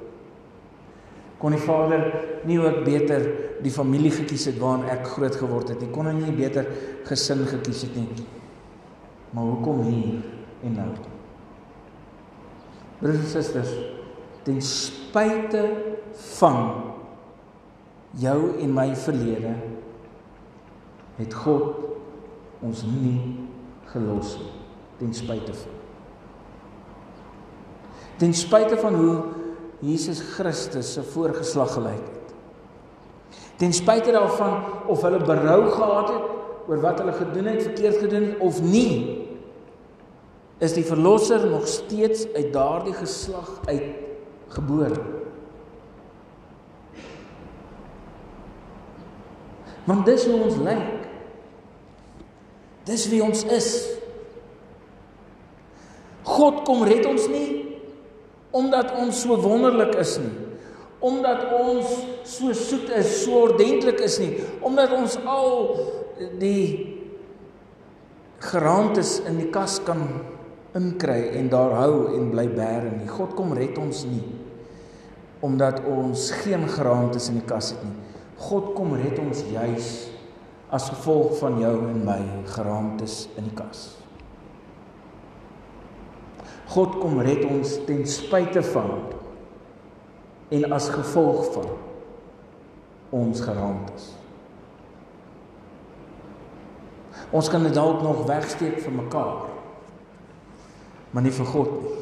Kon 1.38 1.52
die 1.52 1.60
Vader 1.60 2.06
nie 2.48 2.58
ook 2.60 2.82
beter 2.86 3.26
die 3.64 3.72
familie 3.72 4.12
gekies 4.14 4.46
het 4.50 4.58
waarin 4.60 4.88
ek 4.92 5.06
groot 5.16 5.36
geword 5.36 5.74
het 5.74 5.82
nie? 5.82 5.90
Kon 5.92 6.08
hy 6.08 6.14
nie 6.16 6.34
beter 6.36 6.68
gesin 7.08 7.44
gekies 7.48 7.84
het 7.86 7.96
nie? 7.98 8.26
Maar 9.34 9.52
hoekom 9.52 9.82
hier 9.88 10.24
en 10.64 10.76
nou? 10.78 10.90
Broers 13.00 13.20
en 13.20 13.28
susters, 13.28 13.72
ten 14.46 14.62
spyte 14.64 15.64
van 16.38 16.60
jou 18.16 18.38
en 18.62 18.72
my 18.72 18.90
verlede 18.96 19.52
het 21.18 21.34
God 21.44 22.62
ons 22.64 22.86
nie 22.88 23.18
gelos 23.92 24.38
nie 24.40 24.54
ten 24.98 25.14
spyte 25.14 25.52
van 25.54 25.74
ten 28.16 28.34
spyte 28.34 28.76
van 28.80 28.94
hoe 28.94 29.16
Jesus 29.86 30.20
Christus 30.34 30.92
se 30.96 31.02
voorgeslag 31.14 31.76
gelyk 31.76 32.02
het. 32.02 32.34
Ten 33.56 33.72
spyte 33.72 34.12
daarvan 34.12 34.58
of 34.90 35.02
hulle 35.06 35.20
berou 35.24 35.70
gehad 35.70 36.10
het 36.10 36.32
oor 36.66 36.80
wat 36.82 36.98
hulle 36.98 37.14
gedoen 37.14 37.50
het, 37.52 37.62
verkeerd 37.62 38.00
gedoen 38.02 38.24
het 38.30 38.40
of 38.42 38.58
nie, 38.62 39.22
is 40.58 40.74
die 40.74 40.84
verlosser 40.84 41.44
nog 41.46 41.68
steeds 41.68 42.26
uit 42.34 42.50
daardie 42.52 42.94
geslag 42.96 43.60
uit 43.68 43.84
gebore. 44.56 44.98
Want 49.86 50.06
dis 50.08 50.24
hoe 50.26 50.40
ons 50.48 50.56
lyk. 50.66 51.04
Dis 52.88 53.06
wie 53.12 53.22
ons 53.22 53.44
is. 53.54 53.70
God 56.26 56.64
kom 56.66 56.82
red 56.88 57.06
ons 57.06 57.28
nie 57.30 57.65
omdat 58.56 58.94
ons 58.96 59.22
so 59.22 59.36
wonderlik 59.40 59.94
is 60.00 60.16
nie 60.22 60.46
omdat 61.06 61.50
ons 61.52 61.90
so 62.26 62.54
soet 62.56 62.90
is, 62.96 63.10
so 63.24 63.42
ordentlik 63.46 64.00
is 64.04 64.16
nie, 64.22 64.32
omdat 64.64 64.94
ons 64.96 65.18
al 65.28 65.50
die 66.40 66.94
geraamtes 68.42 69.18
in 69.28 69.40
die 69.40 69.50
kas 69.52 69.78
kan 69.84 70.02
inkry 70.76 71.32
en 71.38 71.50
daar 71.52 71.76
hou 71.78 71.92
en 72.16 72.30
bly 72.32 72.46
bære 72.52 72.90
nie. 72.98 73.08
God 73.08 73.36
kom 73.36 73.54
red 73.56 73.78
ons 73.80 74.04
nie 74.08 74.24
omdat 75.44 75.82
ons 75.84 76.30
geen 76.40 76.64
geraamtes 76.72 77.28
in 77.30 77.36
die 77.38 77.46
kas 77.46 77.68
het 77.74 77.82
nie. 77.84 77.92
God 78.40 78.72
kom 78.74 78.94
red 78.96 79.18
ons 79.20 79.44
juis 79.52 79.90
as 80.72 80.88
gevolg 80.90 81.36
van 81.38 81.60
jou 81.60 81.74
en 81.90 82.00
my 82.08 82.18
geraamtes 82.50 83.26
in 83.36 83.46
die 83.46 83.54
kas. 83.54 83.90
God 86.72 86.98
kom 86.98 87.20
red 87.22 87.44
ons 87.46 87.76
ten 87.86 88.02
spyte 88.10 88.62
van 88.72 88.94
en 90.50 90.72
as 90.74 90.88
gevolg 90.90 91.50
van 91.54 91.68
ons 93.16 93.40
geraamtes. 93.42 94.08
Ons 97.34 97.50
kan 97.50 97.62
dit 97.66 97.74
dalk 97.74 98.02
nog 98.02 98.24
wegsteek 98.28 98.78
vir 98.82 98.94
mekaar. 98.94 99.46
Maar 101.10 101.24
nie 101.26 101.34
vir 101.34 101.48
God 101.50 101.72
nie. 101.82 101.94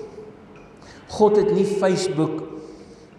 God 1.15 1.37
het 1.39 1.51
nie 1.55 1.67
Facebook 1.69 2.41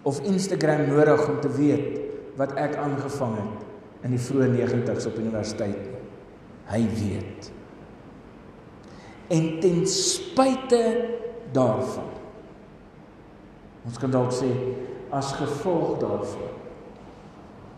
of 0.06 0.20
Instagram 0.28 0.86
nodig 0.90 1.22
om 1.28 1.38
te 1.40 1.50
weet 1.56 2.36
wat 2.38 2.52
ek 2.60 2.76
aangevang 2.78 3.38
het 3.38 4.04
in 4.06 4.14
die 4.14 4.22
vroeë 4.22 4.50
90's 4.52 5.08
op 5.08 5.16
universiteit. 5.18 5.86
Hy 6.70 6.82
weet. 6.98 7.48
En 9.32 9.46
ten 9.62 9.86
spyte 9.90 10.82
daarvan 11.52 12.10
ons 13.86 13.98
kan 13.98 14.10
dalk 14.10 14.32
sê 14.32 14.50
as 15.14 15.32
gevolg 15.38 15.98
daarvan 16.02 16.56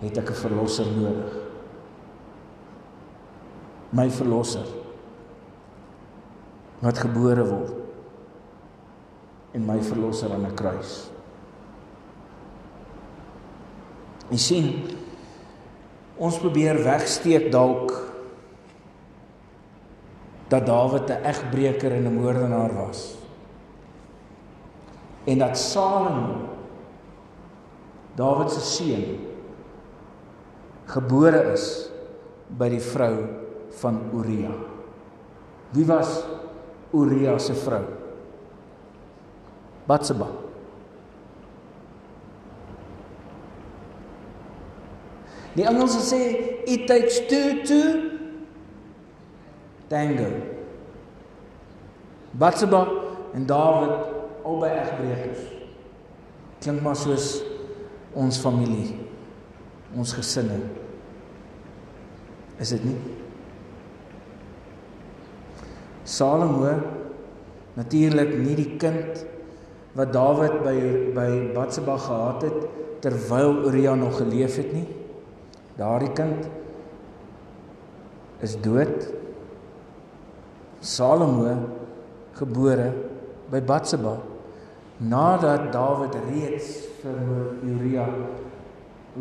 het 0.01 0.19
ek 0.19 0.31
'n 0.31 0.35
verlosser 0.35 0.87
nodig. 0.87 1.33
My 3.91 4.11
verlosser 4.11 4.67
wat 6.81 6.99
gebore 6.99 7.45
word 7.45 7.75
en 9.53 9.67
my 9.67 9.81
verlosser 9.83 10.33
aan 10.33 10.47
'n 10.47 10.55
kruis. 10.55 11.11
Jy 14.31 14.37
sien 14.39 14.67
ons 16.17 16.39
probeer 16.39 16.85
wegsteek 16.85 17.51
dalk 17.51 17.93
dat 20.49 20.67
Dawid 20.67 21.11
'n 21.11 21.25
egbreker 21.25 21.93
en 21.93 22.07
'n 22.07 22.21
moordenaar 22.21 22.75
was. 22.75 23.18
En 25.29 25.39
dat 25.39 25.59
Salomo 25.61 26.49
Dawid 28.17 28.51
se 28.51 28.61
seun 28.65 29.05
gebore 30.89 31.53
is 31.53 31.67
by 32.59 32.71
die 32.73 32.81
vrou 32.83 33.13
van 33.79 34.01
Uria. 34.17 34.51
Wie 35.77 35.85
was 35.87 36.25
Uria 36.97 37.37
se 37.39 37.55
vrou? 37.55 37.85
Batseba. 39.87 40.27
Die 45.55 45.67
Engelse 45.69 46.03
sê 46.09 46.21
it 46.67 46.89
takes 46.89 47.21
two 47.29 47.63
to 47.69 47.81
tango. 49.93 50.33
Batseba 52.33 52.87
en 53.35 53.47
Dawid 53.47 54.18
albei 54.49 54.73
egbreekers. 54.81 55.45
Klink 56.63 56.83
maar 56.83 56.97
soos 56.99 57.39
ons 58.19 58.41
familie, 58.43 58.97
ons 59.97 60.15
gesinne. 60.17 60.59
Is 62.59 62.73
dit 62.75 62.87
nie? 62.89 62.97
Salomo 66.09 66.73
natuurlik 67.79 68.33
nie 68.41 68.57
die 68.59 68.71
kind 68.81 69.21
wat 69.99 70.11
Dawid 70.15 70.57
by 70.65 70.77
by 71.15 71.29
Batseba 71.55 71.99
gehad 72.01 72.47
het 72.49 72.65
terwyl 73.05 73.69
Uria 73.69 73.95
nog 73.95 74.17
geleef 74.19 74.57
het 74.59 74.73
nie. 74.75 74.87
Daardie 75.79 76.11
kind 76.17 76.49
is 78.43 78.57
dood. 78.65 79.07
Salomo 80.81 81.55
gebore 82.41 82.91
by 83.53 83.63
Batseba 83.63 84.17
nadat 84.99 85.71
Dawid 85.73 86.15
reeds 86.27 86.83
vir 87.03 87.19
Uria 87.63 88.07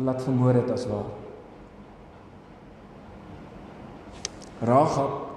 laat 0.02 0.22
vermoor 0.22 0.58
het 0.58 0.70
as 0.74 0.86
waar. 0.90 1.10
Rahab 4.60 5.28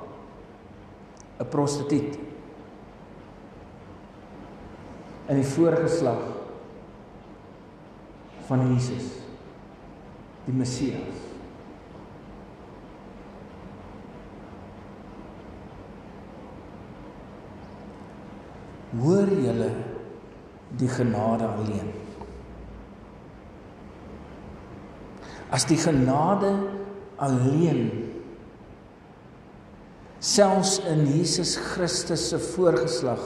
'n 1.39 1.49
prostituut 1.49 2.17
in 5.27 5.35
die 5.35 5.45
voorgeslag 5.45 6.21
van 8.47 8.73
Jesus 8.73 9.21
die 10.45 10.53
Messias. 10.53 11.17
Hoor 19.01 19.29
julle 19.29 19.90
die 20.79 20.89
genade 20.89 21.47
alleen. 21.47 21.91
As 25.51 25.65
die 25.67 25.77
genade 25.77 26.53
alleen 27.19 28.11
selfs 30.21 30.77
in 30.85 31.05
Jesus 31.09 31.55
Christus 31.57 32.29
se 32.29 32.39
voorgeslag 32.39 33.21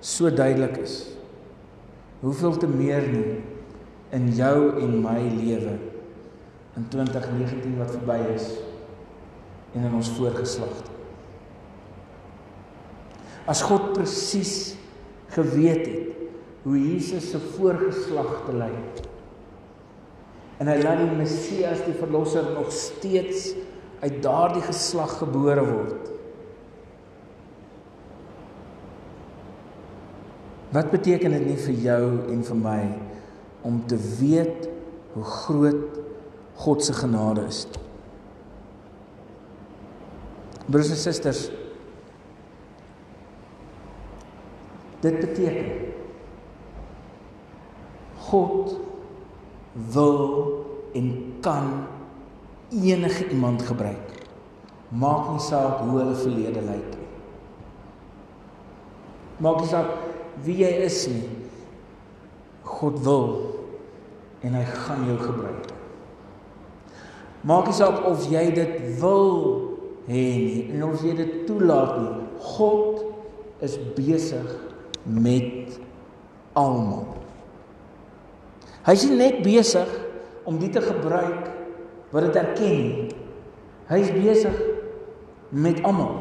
so 0.00 0.30
duidelik 0.30 0.76
is. 0.82 1.06
Hoeveel 2.20 2.56
te 2.58 2.68
meer 2.68 3.06
nie 3.08 3.38
in 4.14 4.30
jou 4.34 4.80
en 4.82 4.98
my 5.02 5.18
lewe 5.22 5.76
in 6.74 6.88
2019 6.90 7.78
wat 7.78 7.94
verby 7.94 8.18
is 8.34 8.48
en 9.74 9.86
in 9.86 9.94
ons 9.94 10.10
voorgeslagte. 10.18 10.90
As 13.50 13.62
God 13.62 13.92
presies 13.94 14.74
geweet 15.34 15.86
het 15.86 16.13
hoe 16.64 16.78
Jesus 16.80 17.30
se 17.30 17.40
voorgeslagte 17.56 18.54
lyk 18.56 19.04
en 20.62 20.70
hy 20.70 20.76
laat 20.80 21.02
die 21.02 21.16
Messias 21.18 21.82
die 21.84 21.96
verlosser 21.98 22.46
nog 22.54 22.70
steeds 22.72 23.50
uit 24.04 24.20
daardie 24.22 24.62
geslag 24.64 25.16
gebore 25.20 25.64
word. 25.66 26.10
Wat 30.74 30.90
beteken 30.92 31.34
dit 31.36 31.46
nie 31.48 31.58
vir 31.58 31.82
jou 31.84 32.04
en 32.32 32.40
vir 32.46 32.60
my 32.60 32.80
om 33.64 33.80
te 33.88 33.98
weet 34.20 34.68
hoe 35.14 35.24
groot 35.24 36.00
God 36.64 36.84
se 36.84 36.94
genade 36.96 37.44
is. 37.50 37.64
Broers 40.64 40.90
en 40.94 41.00
susters, 41.00 41.44
dit 45.04 45.18
beteken 45.20 45.93
God 48.30 48.76
wil 49.92 50.22
en 50.94 51.34
kan 51.40 51.86
enige 52.70 53.28
iemand 53.28 53.62
gebruik. 53.62 54.12
Maak 54.88 55.30
nie 55.32 55.42
saak 55.42 55.82
hoe 55.82 55.98
hulle 55.98 56.14
verlede 56.14 56.62
lyk 56.62 56.90
nie. 56.94 57.08
Maak 59.42 59.60
nie 59.60 59.70
saak 59.70 59.90
wie 60.44 60.58
jy 60.62 60.72
is 60.86 61.00
nie. 61.10 61.28
God 62.64 63.00
wil 63.04 63.30
en 64.44 64.54
hy 64.54 64.64
gaan 64.70 65.06
jou 65.08 65.18
gebruik. 65.18 65.72
Maak 67.44 67.68
nie 67.68 67.76
saak 67.76 68.04
of 68.08 68.28
jy 68.30 68.44
dit 68.56 68.76
wil 69.00 69.34
hê 70.08 70.24
nie 70.44 70.62
en 70.74 70.86
of 70.86 71.02
jy 71.04 71.16
dit 71.18 71.42
toelaat 71.48 71.98
nie. 71.98 72.14
God 72.54 73.02
is 73.64 73.76
besig 73.96 74.48
met 75.04 75.78
almal. 76.54 77.13
Hy 78.84 78.92
is 78.92 79.06
net 79.08 79.40
besig 79.44 79.88
om 80.44 80.58
dit 80.60 80.72
te 80.72 80.82
gebruik 80.84 81.48
wat 82.12 82.26
dit 82.28 82.36
erken. 82.36 82.84
Hy 83.88 83.98
is 84.02 84.12
besig 84.12 84.58
met 85.54 85.80
almal. 85.84 86.20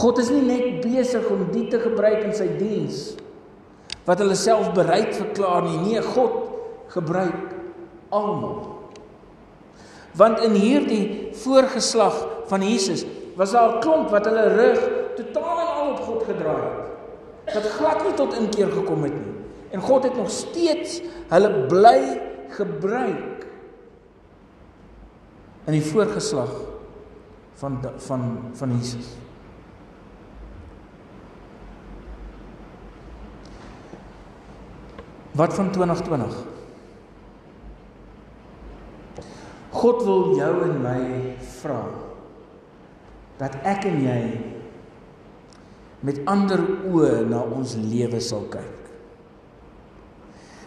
God 0.00 0.20
is 0.22 0.30
nie 0.32 0.46
net 0.46 0.80
besig 0.80 1.26
om 1.28 1.44
dit 1.52 1.68
te 1.68 1.80
gebruik 1.82 2.24
in 2.24 2.36
sy 2.36 2.48
diens 2.56 3.10
wat 4.06 4.22
hulle 4.22 4.34
self 4.38 4.70
bereid 4.74 5.12
verklaar 5.14 5.66
nie. 5.66 5.76
Nee, 5.84 6.00
God 6.02 6.88
gebruik 6.94 7.52
almal. 8.08 8.78
Want 10.18 10.40
in 10.46 10.56
hierdie 10.58 11.04
voorgeslag 11.44 12.16
van 12.50 12.64
Jesus 12.64 13.04
was 13.36 13.52
daar 13.52 13.76
'n 13.76 13.80
klomp 13.84 14.10
wat 14.10 14.24
hulle 14.24 14.48
rug 14.56 14.80
totaal 15.16 15.60
en 15.60 15.68
al 15.74 15.90
op 15.90 16.00
God 16.00 16.22
gedraai 16.24 16.62
het. 16.64 16.79
Dat 17.52 17.66
glad 17.76 18.04
nie 18.04 18.14
tot 18.14 18.36
inkeer 18.38 18.70
gekom 18.72 19.02
het 19.02 19.14
nie. 19.14 19.36
En 19.70 19.80
God 19.80 20.04
het 20.06 20.16
nog 20.16 20.30
steeds 20.30 21.00
hulle 21.30 21.50
bly 21.70 22.00
gebruik 22.50 23.46
in 25.66 25.76
die 25.76 25.84
voorgeslag 25.84 26.50
van 27.60 27.78
van 27.96 28.38
van 28.58 28.76
Jesus. 28.78 29.14
Wat 35.30 35.54
van 35.54 35.70
2020? 35.70 36.36
God 39.70 40.02
wil 40.02 40.34
jou 40.36 40.54
en 40.66 40.80
my 40.82 41.02
vra 41.60 41.84
dat 43.40 43.54
ek 43.64 43.86
en 43.88 44.00
jy 44.04 44.22
met 46.04 46.18
ander 46.28 46.60
oë 46.90 47.24
na 47.30 47.42
ons 47.46 47.76
lewe 47.78 48.20
sal 48.22 48.44
kyk. 48.52 48.76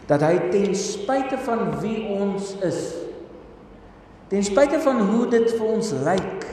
Dat 0.09 0.23
hy 0.25 0.33
ten 0.51 0.73
spyte 0.75 1.39
van 1.45 1.69
wie 1.83 1.99
ons 2.11 2.53
is, 2.65 2.81
ten 4.31 4.43
spyte 4.43 4.79
van 4.83 4.99
hoe 5.11 5.27
dit 5.31 5.47
vir 5.53 5.69
ons 5.69 5.93
lyk, 6.03 6.47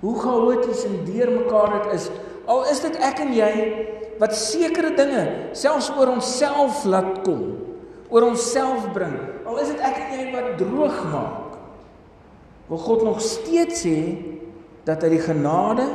hoe 0.00 0.14
chaoties 0.20 0.84
en 0.88 1.00
deurmekaar 1.08 1.76
dit 1.76 1.94
is, 1.98 2.08
al 2.46 2.64
is 2.70 2.80
dit 2.84 2.98
ek 3.02 3.20
en 3.24 3.32
jy 3.34 3.52
wat 4.20 4.36
sekere 4.38 4.92
dinge 4.96 5.24
selfs 5.56 5.90
oor 5.96 6.14
onsself 6.14 6.84
laat 6.88 7.20
kom, 7.26 7.42
oor 8.08 8.28
onsself 8.30 8.86
bring. 8.94 9.16
Al 9.46 9.58
is 9.60 9.72
dit 9.72 9.82
ek 9.84 9.98
en 10.04 10.14
jy 10.14 10.26
wat 10.32 10.54
droog 10.60 11.00
maak. 11.10 11.58
Wil 12.70 12.82
God 12.82 13.04
nog 13.06 13.20
steeds 13.22 13.84
sê 13.84 13.98
dat 14.86 15.02
hy 15.02 15.16
die 15.16 15.22
genade 15.22 15.86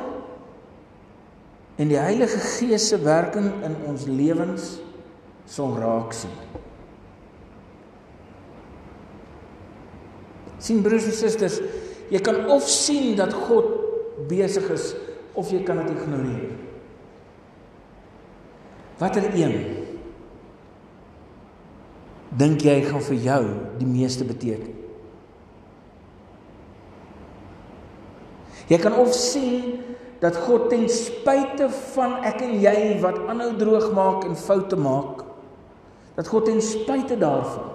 en 1.80 1.92
die 1.92 2.00
Heilige 2.00 2.40
Gees 2.58 2.90
se 2.92 3.00
werking 3.04 3.52
in 3.66 3.76
ons 3.88 4.08
lewens 4.10 4.78
sal 5.50 5.76
raak 5.80 6.14
sien. 6.16 6.34
Sien 10.62 10.82
broers 10.86 11.08
en 11.10 11.16
susters, 11.18 11.58
jy 12.12 12.20
kan 12.22 12.44
of 12.54 12.68
sien 12.70 13.16
dat 13.18 13.34
God 13.48 13.72
besig 14.30 14.68
is 14.74 14.92
of 15.34 15.50
jy 15.52 15.64
kan 15.66 15.80
dit 15.82 15.96
ignoreer. 15.96 16.52
Watter 19.02 19.32
een 19.34 19.56
dink 22.38 22.62
jy 22.64 22.78
gaan 22.86 23.02
vir 23.04 23.18
jou 23.26 23.42
die 23.80 23.90
meeste 23.90 24.28
beteken? 24.28 24.78
Jy 28.70 28.78
kan 28.80 28.94
of 29.02 29.10
sien 29.18 29.82
dat 30.22 30.38
God 30.38 30.70
ten 30.70 30.86
spyte 30.90 31.66
van 31.96 32.20
ek 32.30 32.44
en 32.46 32.54
jy 32.62 32.78
wat 33.02 33.18
aanhou 33.26 33.56
droog 33.58 33.90
maak 33.98 34.26
en 34.28 34.38
foute 34.38 34.78
maak, 34.78 35.24
dat 36.14 36.30
God 36.30 36.46
ten 36.46 36.62
spyte 36.62 37.18
daarvan 37.18 37.72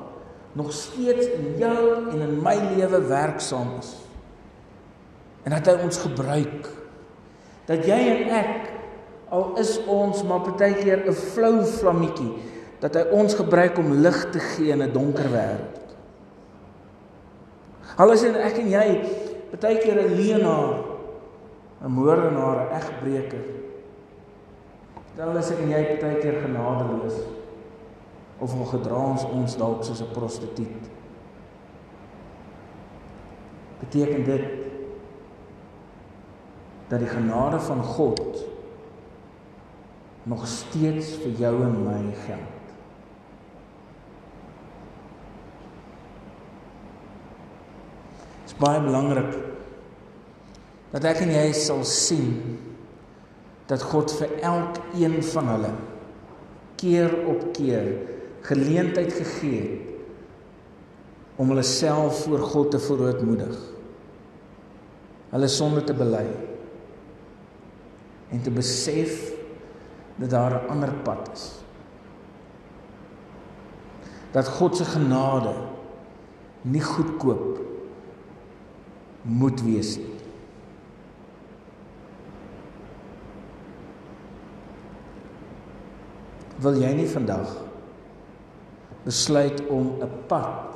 nog 0.56 0.70
steeds 0.72 1.26
in 1.37 1.56
jou 1.59 1.82
en 2.12 2.22
in 2.22 2.37
my 2.40 2.54
lewe 2.76 3.02
werksaam 3.11 3.74
is. 3.80 3.90
En 5.44 5.52
dat 5.52 5.66
hy 5.68 5.74
ons 5.85 5.98
gebruik. 6.00 6.70
Dat 7.66 7.85
jy 7.85 7.98
en 8.14 8.32
ek 8.38 8.70
al 9.35 9.50
is 9.61 9.74
ons 9.90 10.22
maar 10.24 10.46
partykeer 10.46 11.02
'n 11.11 11.18
flou 11.35 11.64
vlammetjie, 11.66 12.32
dat 12.80 12.94
hy 12.94 13.04
ons 13.11 13.35
gebruik 13.35 13.78
om 13.78 13.92
lig 14.06 14.30
te 14.30 14.38
gee 14.38 14.70
in 14.70 14.82
'n 14.82 14.92
donker 14.92 15.28
wêreld. 15.35 15.82
Al 17.96 18.12
is 18.12 18.22
ek 18.22 18.59
en 18.59 18.70
jy 18.70 19.02
partykeer 19.50 19.98
'n 19.98 20.14
leenaar 20.14 20.86
'n 21.82 21.90
moordenaar, 21.90 22.66
'n 22.66 22.74
egbreker. 22.74 23.44
Dan 25.16 25.36
is 25.36 25.50
ek 25.50 25.58
en 25.58 25.68
jy 25.68 25.82
baie 26.00 26.18
keer 26.20 26.40
genadeloos. 26.42 27.16
Of 28.38 28.54
ons 28.54 28.70
gedra 28.70 28.96
ons 28.96 29.24
ons 29.24 29.56
dalk 29.56 29.84
soos 29.84 30.00
'n 30.00 30.12
prostituut. 30.12 30.90
Beteken 33.80 34.24
dit 34.24 34.44
dat 36.88 36.98
die 36.98 37.08
genade 37.08 37.60
van 37.60 37.82
God 37.82 38.44
nog 40.22 40.46
steeds 40.46 41.16
vir 41.16 41.32
jou 41.32 41.62
en 41.62 41.84
my 41.84 42.14
geld? 42.26 42.54
Dit 48.44 48.52
is 48.52 48.56
baie 48.56 48.80
belangrik 48.80 49.56
dat 50.96 51.04
ek 51.11 51.26
en 51.26 51.35
jy 51.35 51.48
sal 51.52 51.82
sien 51.85 52.30
dat 53.68 53.82
God 53.85 54.14
vir 54.16 54.30
elkeen 54.48 55.18
van 55.28 55.50
hulle 55.52 55.72
keer 56.80 57.12
op 57.28 57.42
keer 57.52 57.90
geleentheid 58.46 59.12
gegee 59.12 59.59
het 59.61 59.92
om 61.37 61.52
hulle 61.52 61.66
self 61.68 62.22
voor 62.24 62.40
God 62.48 62.70
te 62.72 62.78
verootmoedig. 62.80 63.56
Hulle 65.35 65.48
sonde 65.52 65.82
te 65.85 65.92
bely 65.92 66.24
en 68.32 68.40
te 68.40 68.54
besef 68.56 69.18
dat 70.16 70.32
daar 70.32 70.62
'n 70.62 70.68
ander 70.72 70.92
pad 71.04 71.28
is. 71.35 71.44
Dat 74.32 74.48
God 74.48 74.76
se 74.76 74.85
genade 74.85 75.54
nie 76.62 76.80
goedkoop 76.80 77.61
moet 79.22 79.61
wees 79.61 79.96
nie. 79.96 80.15
Wil 86.62 86.79
jy 86.81 86.92
nie 86.97 87.09
vandag 87.09 87.51
besluit 89.05 89.61
om 89.71 90.01
'n 90.03 90.11
pad 90.27 90.66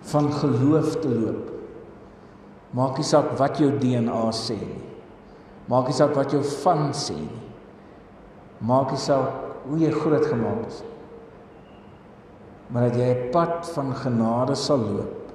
van 0.00 0.32
geloof 0.32 0.96
te 1.00 1.08
loop. 1.08 1.50
Maak 2.70 2.96
nie 2.96 3.04
saak 3.04 3.38
wat 3.38 3.58
jou 3.58 3.70
DNA 3.78 4.30
sê 4.32 4.56
nie. 4.58 4.82
Maak 5.68 5.86
nie 5.86 5.94
saak 5.96 6.14
wat 6.14 6.32
jou 6.32 6.42
van 6.42 6.92
sê 6.92 7.14
nie. 7.14 7.42
Maak 8.58 8.90
nie 8.90 8.98
saak 8.98 9.30
hoe 9.66 9.78
jy 9.78 9.90
groot 9.90 10.26
gemaak 10.26 10.66
is. 10.66 10.82
Maar 12.68 12.88
dat 12.88 12.96
jy 12.96 13.08
'n 13.14 13.30
pad 13.30 13.70
van 13.74 13.94
genade 13.94 14.54
sal 14.54 14.78
loop 14.78 15.32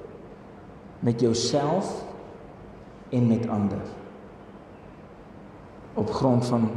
met 1.00 1.20
jouself 1.20 2.04
en 3.08 3.26
met 3.26 3.48
ander. 3.48 3.82
Op 5.94 6.10
grond 6.10 6.46
van 6.46 6.70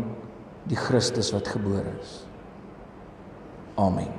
die 0.70 0.78
Christus 0.78 1.32
wat 1.32 1.48
gebore 1.48 1.94
is. 2.02 2.26
Amen. 3.76 4.12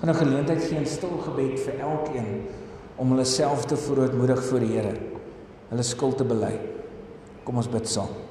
Gaan 0.00 0.10
'n 0.10 0.14
geleentheid 0.14 0.62
gee 0.64 0.78
'n 0.78 0.86
stil 0.86 1.18
gebed 1.24 1.60
vir 1.60 1.78
elkeen 1.80 2.48
om 2.96 3.10
hulle 3.10 3.24
self 3.24 3.64
te 3.64 3.76
verootmoedig 3.76 4.44
voor 4.44 4.60
die 4.60 4.72
Here. 4.72 4.96
Hulle 5.68 5.82
skuld 5.82 6.16
te 6.16 6.24
bely. 6.24 6.60
Kom 7.44 7.56
ons 7.56 7.68
bid 7.68 7.88
saam. 7.88 8.29